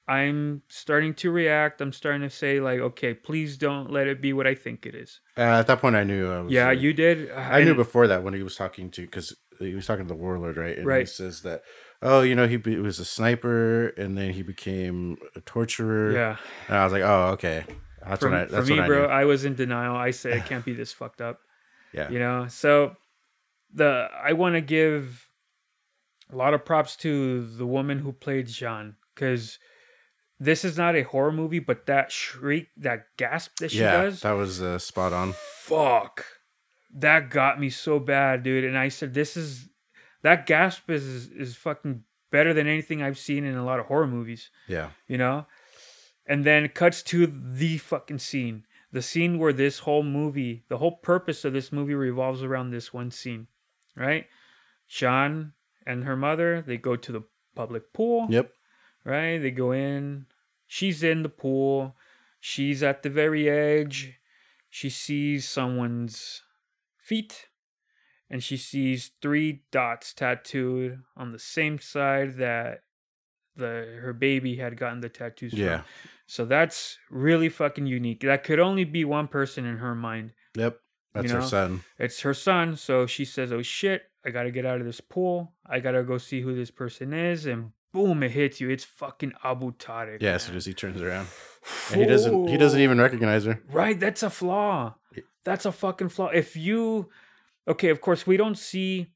[0.09, 1.81] I'm starting to react.
[1.81, 4.95] I'm starting to say like okay please don't let it be what i think it
[4.95, 5.19] is.
[5.37, 6.31] Uh, at that point, I knew.
[6.31, 7.31] I was, yeah uh, you did.
[7.31, 10.19] I knew before that when he was talking to because he was talking to the
[10.19, 10.77] warlord, right?
[10.77, 11.63] And he says that,
[12.01, 16.11] oh, you know, he be, was a sniper and then he became a torturer.
[16.11, 17.65] yeah And I was like, oh, okay.
[18.05, 18.45] That's for, what I.
[18.45, 19.11] for That's me, what I bro, knew.
[19.13, 19.95] I was in denial.
[19.95, 21.39] I said it can't be this fucked up.
[21.93, 22.09] Yeah.
[22.09, 22.95] You know, so
[23.73, 25.29] the I want to give
[26.31, 29.59] a lot of props to the woman who played Jean because
[30.39, 34.21] this is not a horror movie, but that shriek, that gasp that she yeah, does,
[34.21, 35.33] that was uh, spot on.
[35.33, 36.25] fuck,
[36.93, 38.63] that got me so bad, dude.
[38.63, 39.67] And I said, this is
[40.27, 44.07] that gasp is is fucking better than anything I've seen in a lot of horror
[44.07, 44.89] movies Yeah.
[45.07, 45.45] you know?
[46.25, 48.65] And then it cuts to the fucking scene.
[48.91, 52.91] The scene where this whole movie, the whole purpose of this movie revolves around this
[52.93, 53.47] one scene,
[53.95, 54.25] right?
[54.87, 55.53] Sean
[55.85, 57.23] and her mother, they go to the
[57.55, 58.51] public pool, Yep.
[59.05, 59.37] right?
[59.37, 60.25] They go in.
[60.67, 61.95] She's in the pool.
[62.41, 64.19] She's at the very edge.
[64.69, 66.43] She sees someone's
[66.97, 67.46] feet
[68.29, 72.81] and she sees three dots tattooed on the same side that
[73.55, 75.61] the her baby had gotten the tattoos from.
[75.61, 75.81] Yeah.
[76.27, 78.21] So that's really fucking unique.
[78.21, 80.33] That could only be one person in her mind.
[80.55, 80.79] Yep.
[81.13, 81.45] That's her know?
[81.45, 81.83] son.
[81.97, 82.75] It's her son.
[82.75, 85.53] So she says, Oh shit, I gotta get out of this pool.
[85.65, 87.45] I gotta go see who this person is.
[87.45, 88.69] And boom, it hits you.
[88.69, 90.21] It's fucking Abu Tariq.
[90.21, 90.33] Yeah.
[90.33, 90.47] As man.
[90.47, 91.27] soon as he turns around,
[91.91, 92.47] and he doesn't.
[92.47, 93.61] He doesn't even recognize her.
[93.71, 94.95] Right, that's a flaw.
[95.43, 96.27] That's a fucking flaw.
[96.27, 97.09] If you
[97.67, 99.07] Okay, of course we don't see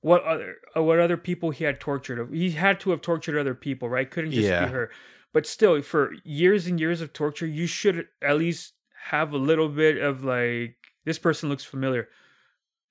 [0.00, 2.32] what other uh, what other people he had tortured.
[2.32, 4.10] He had to have tortured other people, right?
[4.10, 4.66] Couldn't just Yeah.
[4.66, 4.90] be her.
[5.32, 8.74] But still, for years and years of torture, you should at least
[9.06, 12.08] have a little bit of like this person looks familiar.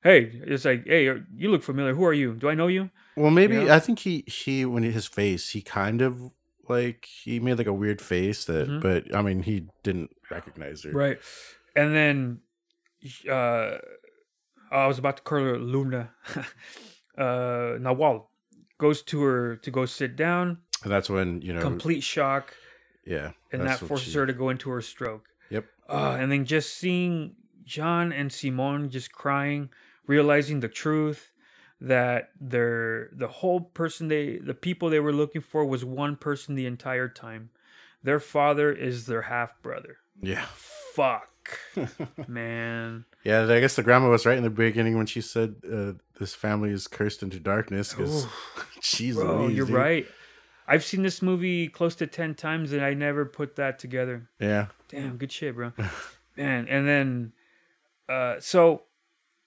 [0.03, 1.93] Hey, it's like, hey, you look familiar.
[1.93, 2.33] Who are you?
[2.33, 2.89] Do I know you?
[3.15, 3.75] Well, maybe Yeah.
[3.75, 6.31] I think he he when his face he kind of
[6.67, 8.81] like he made like a weird face that, Mhm.
[8.81, 10.91] but I mean he didn't recognize her.
[10.91, 11.19] Right.
[11.75, 12.39] And then
[13.29, 13.77] uh
[14.71, 16.11] I was about to call her Luna.
[17.17, 18.25] uh Nawal
[18.77, 21.61] goes to her to go sit down, And that's when you know.
[21.61, 22.55] complete shock,
[23.05, 23.31] yeah.
[23.51, 25.27] and that forces she- her to go into her stroke.
[25.49, 25.65] Yep.
[25.89, 29.69] Uh, and then just seeing John and Simone just crying,
[30.07, 31.31] realizing the truth
[31.81, 36.55] that they're the whole person they the people they were looking for was one person
[36.55, 37.49] the entire time.
[38.03, 39.97] Their father is their half brother.
[40.21, 40.45] Yeah.
[40.95, 41.59] Fuck.
[42.27, 43.05] Man.
[43.23, 46.33] Yeah, I guess the grandma was right in the beginning when she said uh, this
[46.33, 48.25] family is cursed into darkness because
[48.81, 49.75] she's Bro, you're dude.
[49.75, 50.07] right.
[50.67, 54.29] I've seen this movie close to 10 times and I never put that together.
[54.39, 54.67] Yeah.
[54.87, 55.73] Damn, good shit, bro.
[56.37, 57.33] Man, and then
[58.09, 58.83] uh so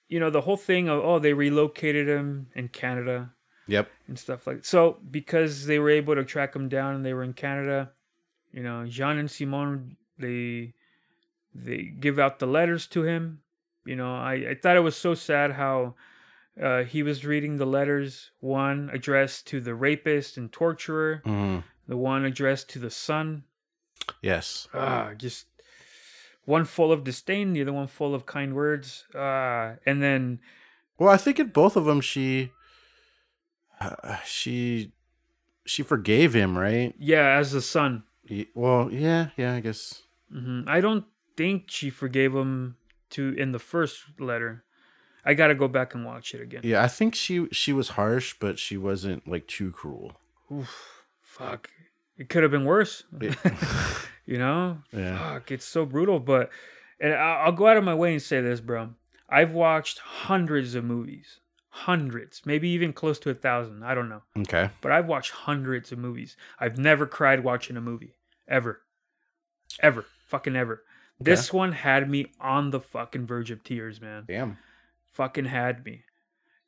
[0.09, 3.31] you know, the whole thing of oh, they relocated him in Canada
[3.67, 3.89] Yep.
[4.07, 4.67] and stuff like that.
[4.67, 7.91] so because they were able to track him down and they were in Canada,
[8.53, 10.75] you know, Jean and Simon they
[11.55, 13.41] they give out the letters to him.
[13.85, 15.95] You know, I, I thought it was so sad how
[16.61, 21.97] uh, he was reading the letters, one addressed to the rapist and torturer, hmm the
[21.99, 23.45] one addressed to the son.
[24.23, 24.69] Yes.
[24.73, 25.47] Ah, just
[26.47, 29.05] one full of disdain, the other one full of kind words.
[29.15, 30.41] Ah, and then
[30.99, 32.53] Well, I think in both of them, she,
[33.81, 34.93] uh, she,
[35.67, 36.95] she forgave him, right?
[36.99, 38.05] yeah, as the son.
[38.55, 40.03] Well, yeah, yeah, I guess.
[40.33, 41.05] hmm I don't
[41.37, 42.77] think she forgave him
[43.15, 44.65] to in the first letter.
[45.25, 46.61] I gotta go back and watch it again.
[46.65, 50.13] Yeah, I think she she was harsh, but she wasn't like too cruel.
[50.53, 51.71] Oof, fuck.
[52.19, 53.03] It could have been worse.
[53.21, 53.37] It-
[54.27, 54.79] you know?
[54.93, 55.19] Yeah.
[55.35, 56.21] Fuck, it's so brutal.
[56.21, 56.51] But,
[57.01, 58.91] and I- I'll go out of my way and say this, bro.
[59.29, 63.83] I've watched hundreds of movies, hundreds, maybe even close to a thousand.
[63.83, 64.23] I don't know.
[64.39, 64.69] Okay.
[64.81, 66.37] But I've watched hundreds of movies.
[66.61, 68.15] I've never cried watching a movie,
[68.47, 68.83] ever,
[69.81, 70.83] ever, fucking ever.
[71.21, 74.25] This one had me on the fucking verge of tears, man.
[74.27, 74.59] Damn.
[75.13, 76.03] Fucking had me.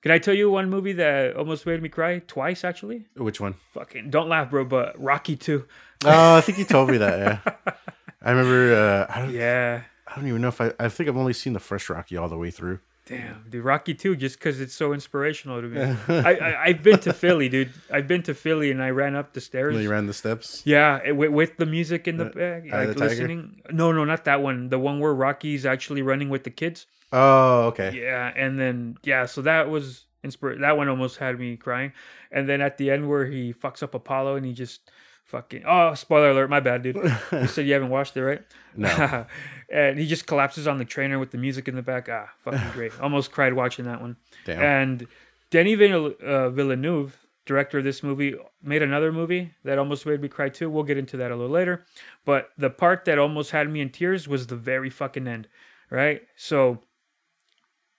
[0.03, 2.63] Can I tell you one movie that almost made me cry twice?
[2.65, 3.55] Actually, Which one?
[3.73, 4.65] fucking don't laugh, bro.
[4.65, 5.67] But Rocky Two.
[6.05, 7.19] Oh, I think you told me that.
[7.45, 7.73] Yeah.
[8.23, 8.75] I remember.
[8.77, 9.31] Uh, I don't.
[9.33, 9.83] Yeah.
[10.07, 10.73] I don't even know if I.
[10.79, 12.79] I think I've only seen the first Rocky all the way through.
[13.07, 15.81] Damn, dude, Rocky Two, just because it's so inspirational to me.
[16.09, 17.71] I, I I've been to Philly, dude.
[17.88, 19.77] I've been to Philly, and I ran up the stairs.
[19.77, 20.62] You ran the steps.
[20.64, 23.62] Yeah, it- with, with the music in the uh, back, of like the listening.
[23.71, 24.71] No, no, not that one.
[24.71, 26.87] The one where Rocky's actually running with the kids.
[27.12, 27.97] Oh, okay.
[28.03, 30.59] Yeah, and then yeah, so that was inspir.
[30.61, 31.92] That one almost had me crying.
[32.33, 34.90] And then at the end where he fucks up Apollo and he just
[35.27, 36.97] fucking oh spoiler alert, my bad, dude.
[37.33, 38.43] You said you haven't watched it, right?
[38.79, 39.25] No.
[39.73, 42.09] and he just collapses on the trainer with the music in the back.
[42.11, 42.93] Ah, fucking great.
[43.01, 44.17] Almost cried watching that one.
[44.45, 44.61] Damn.
[44.62, 45.07] And
[45.51, 50.51] Denny uh, Villeneuve, director of this movie, made another movie that almost made me cry
[50.51, 50.69] too.
[50.69, 51.87] We'll get into that a little later.
[52.27, 55.49] But the part that almost had me in tears was the very fucking end,
[55.89, 56.21] right?
[56.37, 56.83] So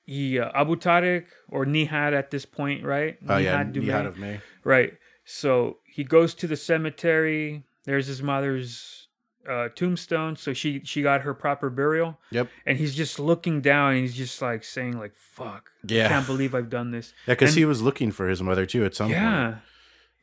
[0.06, 3.18] he uh, Abu Tariq or Nihad at this point, right?
[3.28, 3.64] Oh yeah.
[3.64, 3.92] Nihad You Dume.
[3.92, 4.40] had of me.
[4.64, 4.94] Right.
[5.26, 7.64] So he goes to the cemetery.
[7.86, 9.08] There's his mother's
[9.50, 10.36] uh, tombstone.
[10.36, 12.50] So she she got her proper burial, Yep.
[12.68, 16.28] and he's just looking down, and he's just like saying like "fuck." yeah, I can't
[16.28, 17.14] believe I've done this.
[17.26, 19.46] Yeah, because he was looking for his mother too at some Yeah.
[19.52, 19.58] point.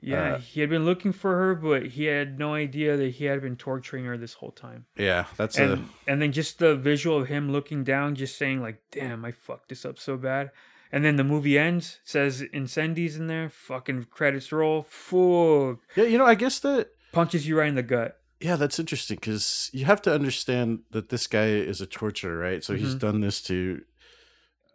[0.01, 3.25] Yeah, Uh, he had been looking for her, but he had no idea that he
[3.25, 4.85] had been torturing her this whole time.
[4.97, 8.61] Yeah, that's And a and then just the visual of him looking down, just saying
[8.61, 10.51] like, "Damn, I fucked this up so bad."
[10.92, 16.05] And then the movie ends, says incendies in there, fucking credits roll, fuck, yeah.
[16.05, 18.20] You know, I guess that punches you right in the gut.
[18.40, 22.62] yeah, that's interesting because you have to understand that this guy is a torturer, right?
[22.62, 22.99] So he's Mhm.
[23.01, 23.83] done this to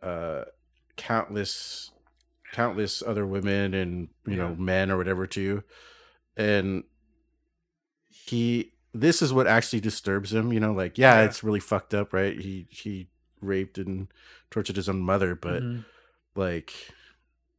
[0.02, 0.46] uh
[0.98, 1.92] countless
[2.54, 5.64] countless other women and you know men or whatever too.
[6.36, 6.84] And
[8.10, 11.26] he this is what actually disturbs him, you know, like yeah, Yeah.
[11.26, 12.40] it's really fucked up, right?
[12.40, 13.10] He he
[13.42, 14.08] raped and
[14.50, 15.86] tortured his own mother, but Mhm.
[16.40, 16.74] Like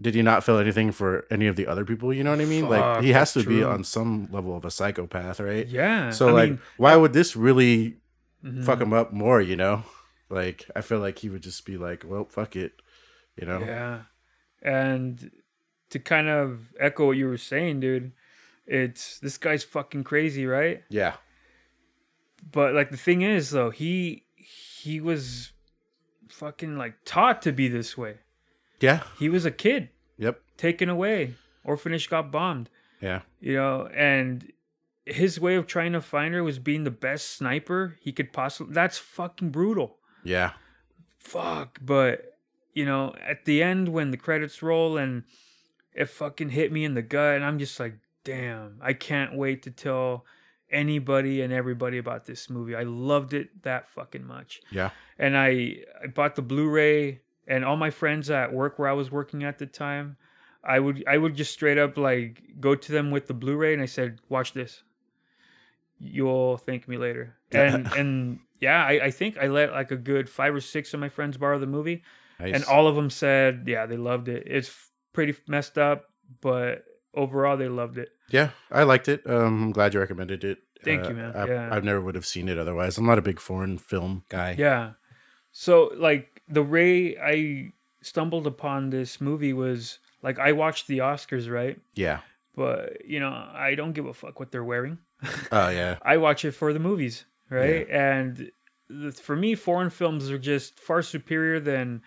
[0.02, 2.44] did he not feel anything for any of the other people you know what i
[2.44, 6.10] mean like he has to be on some level of a psychopath right yeah.
[6.10, 7.96] so I like mean, why would this really
[8.44, 8.64] mhm.
[8.64, 9.84] fuck him up more you know
[10.28, 12.72] like i feel like he would just be like well fuck it
[13.40, 14.02] you know Yeah.
[14.62, 15.30] And
[15.90, 18.12] to kind of echo what you were saying, dude,
[18.66, 20.82] it's this guy's fucking crazy, right?
[20.90, 21.14] yeah
[22.52, 25.52] But like the thing is though, he he was
[26.28, 28.18] fucking like taught to be this way.
[28.80, 29.02] Yeah.
[29.18, 29.90] He was a kid.
[30.18, 30.40] Yep.
[30.56, 31.34] Taken away.
[31.64, 32.68] Orphanage got bombed,
[33.00, 33.20] yeah.
[33.40, 34.50] You know, and
[35.06, 38.72] his way of trying to find her was being the best sniper he could possibly
[38.74, 39.96] that's fucking brutal.
[40.24, 40.52] yeah.
[41.18, 42.38] Fuck but
[42.72, 45.24] you know at the end when the credits roll and
[45.92, 49.62] it fucking hit me in the gut and i'm just like damn i can't wait
[49.64, 50.24] to tell
[50.70, 52.76] anybody and everybody about this movie.
[52.76, 54.60] I loved it that fucking much.
[54.70, 54.90] Yeah.
[55.18, 59.10] And i i bought the blu-ray and all my friends at work where i was
[59.10, 60.16] working at the time
[60.64, 63.82] i would i would just straight up like go to them with the blu-ray and
[63.82, 64.82] i said watch this.
[66.02, 67.36] You'll thank me later.
[67.52, 71.00] And and yeah I, I think i let like a good five or six of
[71.00, 72.04] my friends borrow the movie
[72.38, 72.54] nice.
[72.54, 74.44] and all of them said yeah they loved it.
[74.46, 74.70] It's
[75.12, 76.04] pretty messed up
[76.40, 78.10] but overall they loved it.
[78.30, 79.26] Yeah i liked it.
[79.28, 80.58] Um i'm glad you recommended it.
[80.84, 81.32] Thank Uh, you, man.
[81.36, 81.68] I, Yeah.
[81.74, 82.96] I never would have seen it otherwise.
[82.96, 84.54] I'm not a big foreign film guy.
[84.56, 84.92] Yeah.
[85.52, 91.50] So like the way i stumbled upon this movie was like i watched the oscars
[91.50, 92.20] right yeah
[92.54, 94.98] but you know, I don't give a fuck what they're wearing.
[95.52, 95.98] Oh yeah.
[96.02, 97.88] I watch it for the movies, right?
[97.90, 98.50] And
[99.14, 102.02] for me, foreign films are just far superior than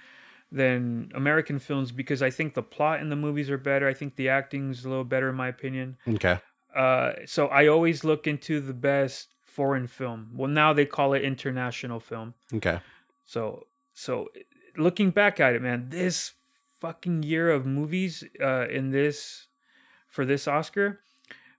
[0.51, 3.87] than American films because I think the plot in the movies are better.
[3.87, 5.97] I think the acting's a little better, in my opinion.
[6.07, 6.39] Okay.
[6.75, 10.29] Uh, so I always look into the best foreign film.
[10.33, 12.33] Well, now they call it international film.
[12.53, 12.79] Okay.
[13.25, 14.29] So so
[14.77, 16.33] looking back at it, man, this
[16.79, 19.47] fucking year of movies uh, in this
[20.07, 20.99] for this Oscar,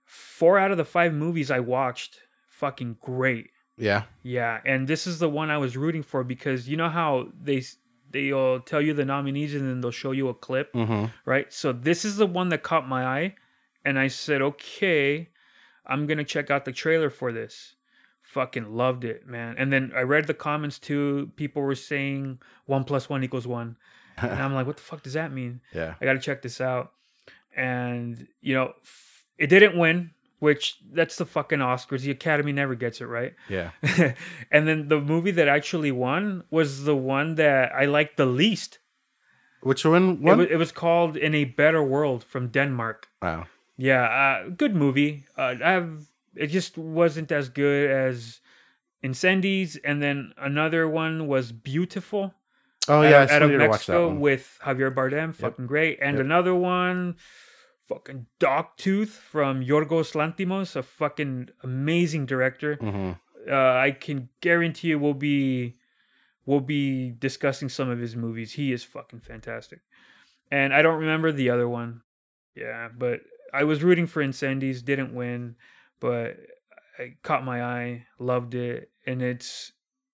[0.05, 2.19] four out of the five movies I watched,
[2.49, 3.49] fucking great.
[3.77, 4.03] Yeah.
[4.23, 7.63] Yeah, and this is the one I was rooting for because you know how they
[8.11, 11.05] they'll tell you the nominees and then they'll show you a clip, Mm-hmm.
[11.25, 11.51] right?
[11.51, 13.35] So this is the one that caught my eye,
[13.83, 15.29] and I said, okay,
[15.85, 17.74] I'm gonna check out the trailer for this.
[18.35, 19.55] Fucking loved it, man.
[19.57, 21.31] And then I read the comments too.
[21.37, 23.77] People were saying one plus one equals one,
[24.17, 25.61] and I'm like, what the fuck does that mean?
[25.73, 25.95] Yeah.
[26.01, 26.91] I got to check this out.
[27.55, 28.73] And you know,
[29.37, 32.01] it didn't win, which that's the fucking Oscars.
[32.01, 33.33] The Academy never gets it right.
[33.49, 33.71] Yeah.
[34.51, 38.79] and then the movie that actually won was the one that I liked the least.
[39.61, 40.09] Which one?
[40.09, 40.37] It, One?
[40.39, 43.07] wa- it was called In a Better World from Denmark.
[43.21, 43.45] wow.
[43.77, 45.25] Yeah, uh, good movie.
[45.37, 48.41] Uh, I've it just wasn't as good as
[49.03, 52.33] Incendies, and then another one was Biutiful.
[52.87, 54.19] Oh out- yeah, I out, still of need to watch that Mexico one.
[54.19, 55.99] with Javier Bardem, fucking great.
[56.01, 56.25] And Yep.
[56.25, 57.15] another one,
[57.87, 62.75] fucking Dogtooth from Yorgos Lanthimos, a fucking amazing director.
[62.75, 63.11] hmm
[63.47, 65.77] Uh, I can guarantee you we'll be
[66.47, 68.51] we'll be discussing some of his movies.
[68.53, 69.81] He is fucking fantastic.
[70.51, 72.01] And I don't remember the other one.
[72.55, 73.21] Yeah, but
[73.53, 75.55] I was rooting for Incendies, didn't win,
[76.05, 76.37] but
[76.99, 79.71] I caught my eye, loved it, and it's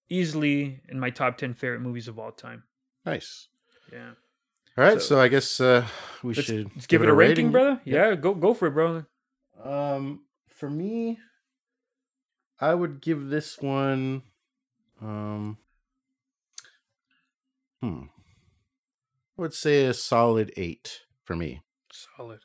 [0.10, 2.63] easily in my top 10 favorite movies of all time.
[3.06, 3.49] Nice.
[3.91, 4.12] Yeah.
[4.77, 5.86] All right, So- so, I guess uh,
[6.23, 7.82] we Let's, should let's give, it a rating, brother.
[7.84, 9.06] Yeah, go go for it, brother.
[9.62, 11.19] Um, for me,
[12.60, 14.23] I would give this one.
[15.01, 15.58] Um,
[17.82, 18.04] hmm.
[19.38, 21.62] I would say a solid eight for me.
[21.91, 22.39] Solid.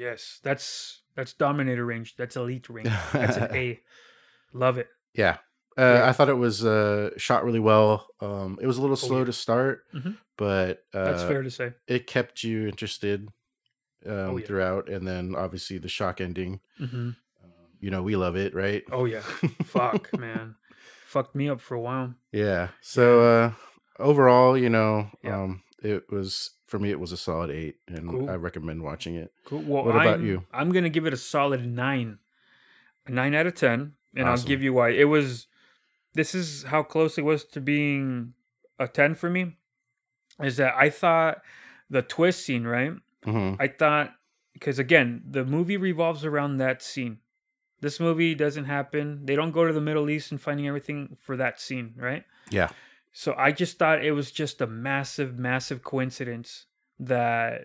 [0.00, 2.16] Yes, that's that's dominator range.
[2.16, 2.88] That's elite range.
[3.12, 3.80] That's an A.
[4.54, 4.88] Love it.
[5.14, 5.36] Yeah.
[5.78, 6.08] Uh, Yeah.
[6.08, 8.06] I thought it was uh, shot really well.
[8.20, 9.24] Um, it was a little slow yeah.
[9.26, 10.16] to start, Mhm.
[10.38, 11.72] but uh, That's fair to say.
[11.86, 13.28] it kept you interested
[14.06, 14.46] um, Oh, yeah.
[14.46, 16.60] throughout, and then obviously the shock ending.
[16.78, 17.10] hmm
[17.44, 18.82] Um, you know, we love it, right?
[18.90, 19.20] Oh yeah.
[19.64, 20.56] Fuck, man.
[21.06, 22.14] Fucked me up for a while.
[22.32, 22.68] Yeah.
[22.80, 23.52] So uh
[23.98, 28.30] overall, you know, um it was for me it was a solid 8 and Cool.
[28.30, 29.32] I recommend watching it.
[29.44, 29.62] Cool.
[29.62, 30.44] Well, What about I'm, you?
[30.52, 32.18] I'm gonna give it a solid nine,
[33.06, 34.90] a nine out of ten, and I'll give you why.
[34.90, 35.48] It was.
[36.14, 38.34] This is how close it was to being
[38.78, 39.56] a ten for me.
[40.40, 41.42] Is that I thought
[41.90, 42.92] the twist scene, right?
[43.26, 43.56] Mhm.
[43.58, 44.14] I thought
[44.52, 47.18] because again, the movie revolves around that scene.
[47.80, 49.24] This movie doesn't happen.
[49.26, 52.24] They don't go to the Middle East and finding everything for that scene, right?
[52.50, 52.68] Yeah.
[53.12, 56.66] So I just thought it was just a massive, massive coincidence
[56.98, 57.62] that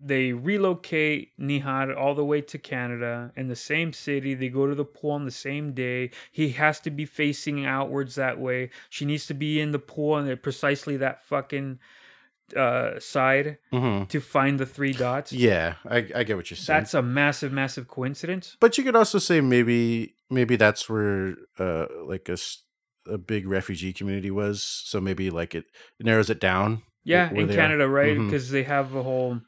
[0.00, 4.34] they relocate Nihad all the way to Canada in the same city.
[4.34, 6.10] They go to the pool on the same day.
[6.30, 8.70] He has to be facing outwards that way.
[8.90, 11.80] She needs to be in the pool on the- precisely that fucking
[12.56, 14.08] uh, side Mhm.
[14.08, 15.32] to find the three dots.
[15.34, 16.78] Yeah, I I get what you're saying.
[16.80, 18.56] That's a massive, massive coincidence.
[18.58, 22.38] but you could also say maybe maybe that's where uh like a
[23.08, 25.64] a big refugee community was, so maybe like it
[26.00, 26.82] narrows it down.
[27.04, 27.56] Yeah, in they are.
[27.56, 28.18] Canada, right?
[28.18, 29.40] Because they have a whole,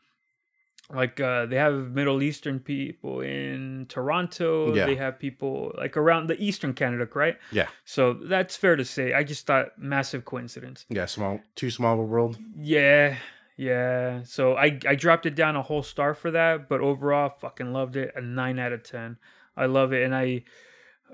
[0.92, 4.74] like, uh, they have Middle Eastern people in Toronto.
[4.74, 4.86] Yeah.
[4.86, 7.36] They have people like around the Eastern Canada, right?
[7.52, 7.68] Yeah.
[7.84, 9.12] So that's fair to say.
[9.12, 10.86] I just thought massive coincidence.
[10.88, 12.38] Yeah, small too small of a world.
[12.56, 13.16] Yeah,
[13.58, 14.22] yeah.
[14.24, 17.96] So I I dropped it down a whole star for that, but overall, fucking loved
[17.96, 18.12] it.
[18.16, 19.18] A nine out of ten.
[19.56, 20.44] I love it, and I.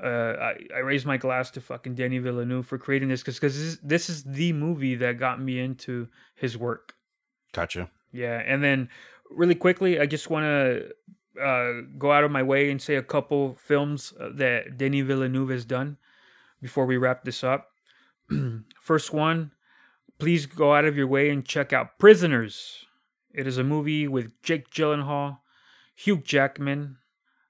[0.03, 3.79] Uh, I, I raised my glass to fucking Danny Villeneuve for creating this because this,
[3.83, 6.95] this is the movie that got me into his work.
[7.53, 7.91] Gotcha.
[8.13, 8.89] Yeah, and then
[9.31, 13.03] really quickly, I just want to uh, go out of my way and say a
[13.03, 15.97] couple films uh, that Denis Villeneuve has done
[16.61, 17.69] before we wrap this up.
[18.81, 19.53] First one,
[20.19, 22.85] please go out of your way and check out Prisoners.
[23.33, 25.39] It is a movie with Jake Gyllenhaal,
[25.95, 26.99] Hugh Jackman.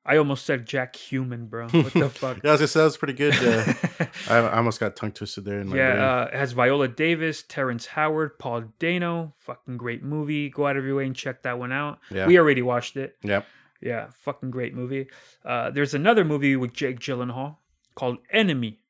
[0.07, 1.69] I almost said Jack Human, bro.
[1.73, 2.39] What the fuck?
[2.43, 3.35] Yeah, I was gonna say that was pretty good.
[3.35, 5.97] Uh, I, I almost got tongue twisted there in my brain.
[5.97, 9.35] Yeah, uh, it has Viola Davis, Terrence Howard, Paul Dano.
[9.39, 10.49] Fucking great movie.
[10.49, 11.99] Go out of your way and check that one out.
[12.11, 12.27] Yeah.
[12.27, 13.17] We already watched it.
[13.23, 13.47] Yep.
[13.81, 15.09] Yeah, fucking great movie.
[15.45, 17.57] Uh, there's another movie with Jake Gyllenhaal
[17.95, 18.81] called Enemy.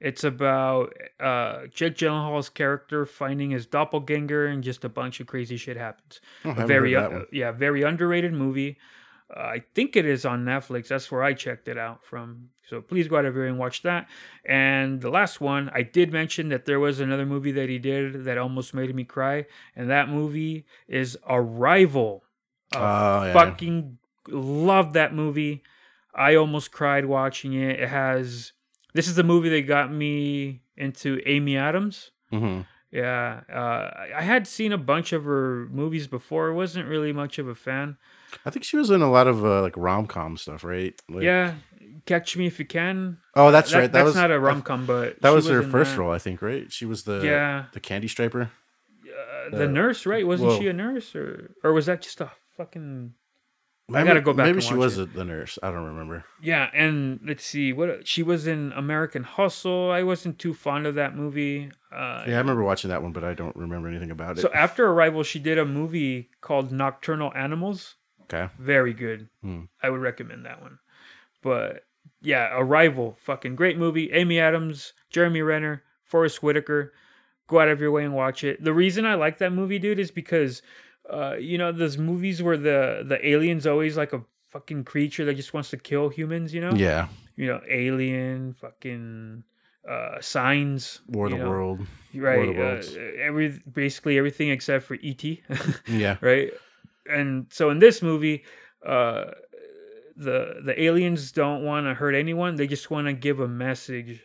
[0.00, 5.56] It's about uh, Jake Gyllenhaal's character finding his doppelganger, and just a bunch of crazy
[5.56, 6.20] shit happens.
[6.44, 8.78] Oh, very, uh, yeah, very underrated movie.
[9.34, 10.88] Uh, I think it is on Netflix.
[10.88, 12.48] That's where I checked it out from.
[12.66, 14.08] So please go out of here and watch that.
[14.44, 18.24] And the last one, I did mention that there was another movie that he did
[18.24, 19.44] that almost made me cry,
[19.76, 22.24] and that movie is Arrival.
[22.72, 23.32] I Oh, yeah.
[23.32, 23.98] fucking
[24.28, 25.62] love that movie.
[26.14, 27.80] I almost cried watching it.
[27.80, 28.52] It has
[28.94, 32.10] this is the movie that got me into Amy Adams.
[32.30, 36.54] hmm Yeah, uh, I- had seen a bunch of her movies before.
[36.54, 37.98] wasn't really much of a fan.
[38.46, 40.98] I think she was in a lot of uh, like rom com stuff, right?
[41.08, 41.54] Like, yeah,
[42.06, 43.18] Catch Me If You Can.
[43.34, 43.92] Oh, that's That- right.
[43.92, 45.98] That that's was not a rom com, but That was her first that.
[46.00, 46.70] role, I think, right?
[46.72, 47.64] She was the Yeah.
[47.72, 48.50] the candy striper.
[49.04, 50.26] Uh, the Uh, nurse, right?
[50.26, 53.14] Wasn't well- she a nurse, or or was that just a fucking?
[53.90, 55.14] Maybe, gotta go back Maybe she was it.
[55.14, 55.58] the nurse.
[55.62, 56.24] I don't remember.
[56.42, 59.90] Yeah, and let's see what she was in American Hustle.
[59.90, 61.70] I wasn't too fond of that movie.
[61.90, 64.42] Uh, Yeah, I remember watching that one, but I don't remember anything about it.
[64.42, 67.94] So after Arrival, she did a movie called Nocturnal Animals.
[68.24, 68.50] okay.
[68.58, 69.28] Very good.
[69.42, 69.62] Hmm.
[69.82, 70.78] I would recommend that one.
[71.42, 71.84] But
[72.20, 74.12] yeah, Arrival, fucking great movie.
[74.12, 76.92] Amy Adams, Jeremy Renner, Forest Whitaker.
[77.46, 78.62] Go out of your way and watch it.
[78.62, 80.60] The reason I like that movie, dude, is because
[81.12, 85.34] uh, you know those movies where the the alien's always like a fucking creature that
[85.34, 86.52] just wants to kill humans.
[86.54, 86.72] You know.
[86.72, 87.08] Yeah.
[87.36, 89.44] You know, Alien, fucking
[89.88, 91.00] uh, Signs.
[91.06, 91.86] War of the know, World.
[92.12, 92.46] Right.
[92.46, 92.62] the
[92.98, 95.24] Uh, every basically everything except for ET.
[95.86, 96.16] Yeah.
[96.20, 96.50] right?
[97.08, 98.44] And so in this movie,
[98.84, 99.26] uh,
[100.16, 102.56] the the aliens don't want to hurt anyone.
[102.56, 104.20] They just want to give a message.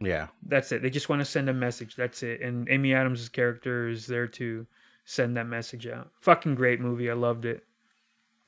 [0.00, 0.28] Yeah.
[0.46, 0.82] That's it.
[0.82, 1.96] They just want to send a message.
[1.96, 2.42] That's it.
[2.42, 4.66] And Amy Adams' character is there to
[5.06, 6.10] send that message out.
[6.20, 7.10] Fucking great movie.
[7.10, 7.64] I loved it.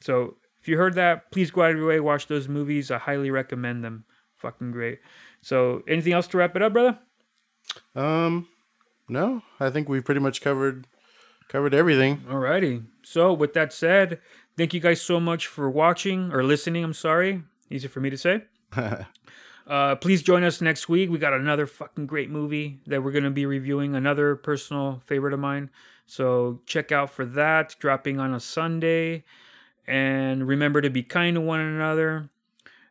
[0.02, 2.90] So if you heard that, please go out of your way, watch those movies.
[2.90, 4.04] I highly recommend them.
[4.36, 4.98] Fucking great.
[5.40, 6.98] So anything else to wrap it up, brother?
[7.94, 8.48] Um,
[9.08, 10.86] no, I think we've pretty much covered
[11.48, 12.18] covered everything.
[12.28, 12.84] Alrighty.
[13.02, 14.20] So with that said,
[14.56, 16.84] thank you guys so much for watching or listening.
[16.84, 17.42] I'm sorry.
[17.70, 18.42] Easy for me to say.
[19.68, 21.10] Uh, please join us next week.
[21.10, 23.94] We got another fucking great movie that we're gonna be reviewing.
[23.94, 25.68] Another personal favorite of mine.
[26.08, 27.76] So check out for that.
[27.78, 29.24] Dropping on a Sunday.
[29.86, 32.30] And remember to be kind to one another.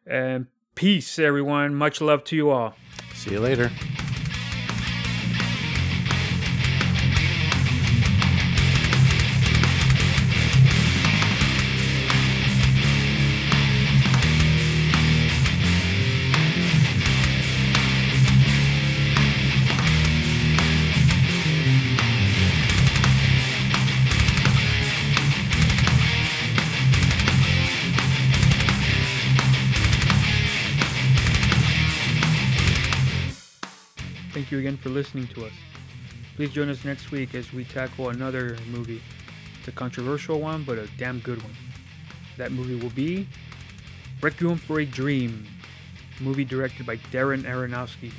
[0.06, 1.76] And peace, everyone.
[1.76, 2.76] Much love to you all.
[3.14, 3.72] See you later.
[34.68, 35.54] Again for listening to us.
[36.36, 39.02] Please join us next week as we tackle another movie.
[39.60, 41.56] It's a controversial one, but a damn good one.
[42.36, 43.30] That movie will be
[44.22, 45.48] Requiem for a Dream,
[46.20, 48.12] movie directed by Darren Aronofsky.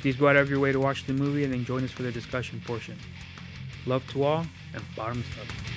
[0.00, 2.04] Please go out of your way to watch the movie and then join us for
[2.04, 2.96] the discussion portion.
[3.84, 5.75] Love to all and bottoms up.